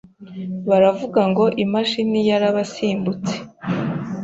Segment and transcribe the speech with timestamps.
[0.69, 3.35] baravuga ngo imashini yarabasimbutse